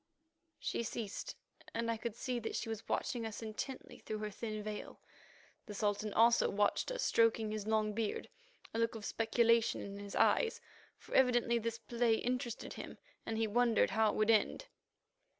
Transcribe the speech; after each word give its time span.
She 0.57 0.81
ceased, 0.81 1.35
and 1.75 1.91
I 1.91 1.95
could 1.95 2.15
see 2.15 2.39
that 2.39 2.55
she 2.55 2.69
was 2.69 2.89
watching 2.89 3.23
us 3.23 3.43
intently 3.43 3.99
through 3.99 4.17
her 4.17 4.31
thin 4.31 4.63
veil. 4.63 4.99
The 5.67 5.75
Sultan 5.75 6.11
also 6.13 6.49
watched 6.49 6.89
us, 6.89 7.03
stroking 7.03 7.51
his 7.51 7.67
long 7.67 7.93
beard, 7.93 8.27
a 8.73 8.79
look 8.79 8.95
of 8.95 9.05
speculation 9.05 9.79
in 9.83 9.99
his 9.99 10.15
eyes, 10.15 10.59
for 10.97 11.13
evidently 11.13 11.59
this 11.59 11.77
play 11.77 12.15
interested 12.15 12.73
him 12.73 12.97
and 13.27 13.37
he 13.37 13.45
wondered 13.45 13.91
how 13.91 14.09
it 14.09 14.15
would 14.15 14.31
end. 14.31 14.65